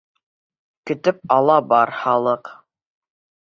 Көтөп 0.91 1.21
ала 1.37 1.59
бар 1.75 1.95
халыҡ! 2.01 2.53